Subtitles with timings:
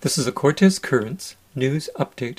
[0.00, 2.38] This is a Cortes Currents news update.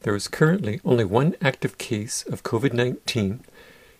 [0.00, 3.44] There is currently only one active case of COVID 19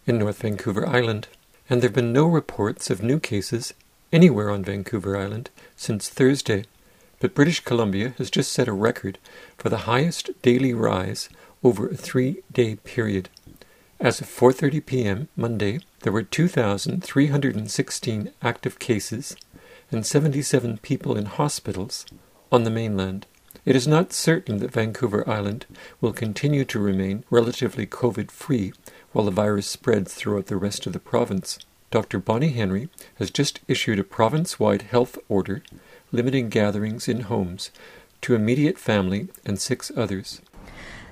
[0.09, 1.29] in North Vancouver Island,
[1.71, 3.75] and there have been no reports of new cases
[4.13, 6.65] anywhere on Vancouver Island since Thursday.
[7.21, 9.19] But British Columbia has just set a record
[9.57, 11.29] for the highest daily rise
[11.63, 13.29] over a three day period.
[14.01, 15.29] As of 4:30 p.m.
[15.37, 19.37] Monday, there were 2,316 active cases
[19.93, 22.05] and 77 people in hospitals
[22.55, 23.27] on the mainland.
[23.65, 25.67] It is not certain that Vancouver Island
[26.01, 28.73] will continue to remain relatively COVID free
[29.11, 31.59] while the virus spreads throughout the rest of the province.
[31.91, 32.21] Dr.
[32.21, 35.65] Bonnie Henry has just issued a province wide health order
[36.13, 37.73] limiting gatherings in homes
[38.21, 40.41] to immediate family and six others.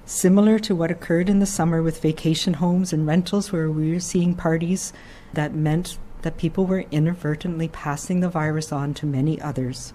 [0.07, 3.99] Similar to what occurred in the summer with vacation homes and rentals, where we were
[3.99, 4.93] seeing parties
[5.33, 9.93] that meant that people were inadvertently passing the virus on to many others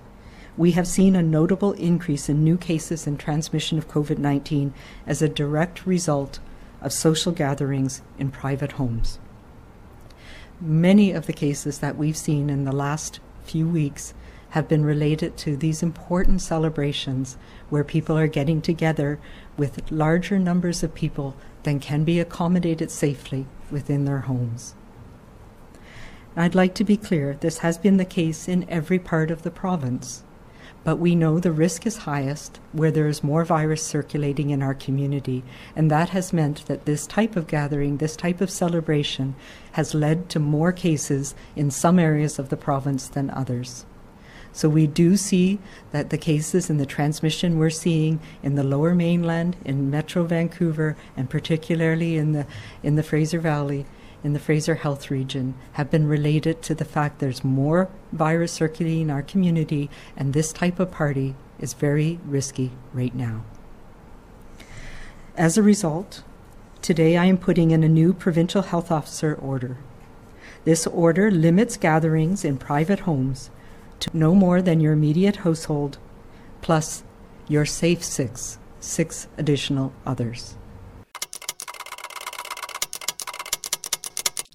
[0.58, 4.74] we have seen a notable increase in new cases and transmission of COVID 19
[5.06, 6.40] as a direct result
[6.82, 9.20] of social gatherings in private homes.
[10.60, 14.16] Many of the cases that we've seen in the last few weeks
[14.50, 17.38] have been related to these important celebrations
[17.70, 19.20] where people are getting together
[19.58, 24.74] with larger numbers of people than can be accommodated safely within their homes.
[26.36, 29.52] I'd like to be clear this has been the case in every part of the
[29.52, 30.24] province
[30.84, 34.74] but we know the risk is highest where there is more virus circulating in our
[34.74, 35.44] community.
[35.76, 39.36] And that has meant that this type of gathering, this type of celebration,
[39.74, 43.86] has led to more cases in some areas of the province than others.
[44.54, 45.60] So we do see
[45.92, 50.98] that the cases and the transmission we're seeing in the lower mainland, in Metro Vancouver,
[51.16, 52.48] and particularly in the
[52.82, 53.86] in the Fraser Valley
[54.24, 59.04] in the Fraser Health region have been related to the fact there's more virus circulating
[59.04, 63.44] in our community, and this type of party is very risky right now.
[65.36, 66.24] As a result,
[66.82, 69.78] today I am putting in a new provincial health officer order.
[70.66, 73.50] This order limits gatherings in private homes
[74.00, 75.98] to no more than your immediate household
[76.62, 77.04] plus
[77.48, 80.56] your safe six, six additional others.